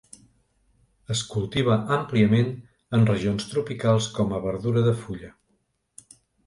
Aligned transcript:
Es 1.15 1.21
cultiva 1.33 1.75
àmpliament 1.97 2.49
en 2.99 3.07
regions 3.13 3.49
tropicals 3.53 4.11
com 4.19 4.35
a 4.39 4.43
verdura 4.51 4.87
de 4.91 4.97
fulla. 5.05 5.35